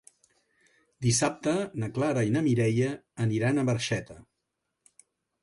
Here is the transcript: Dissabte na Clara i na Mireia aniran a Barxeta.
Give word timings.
Dissabte 1.05 1.53
na 1.83 1.89
Clara 1.99 2.23
i 2.29 2.33
na 2.37 2.43
Mireia 2.47 2.89
aniran 3.27 3.61
a 3.61 3.69
Barxeta. 3.71 4.19